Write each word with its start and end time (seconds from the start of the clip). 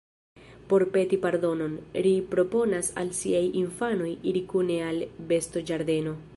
Por 0.69 0.85
peti 0.95 1.19
pardonon, 1.25 1.75
ri 2.07 2.13
proponas 2.33 2.91
al 3.03 3.13
siaj 3.19 3.45
infanoj 3.63 4.11
iri 4.33 4.45
kune 4.55 4.83
al 4.91 5.01
bestoĝardeno. 5.33 6.21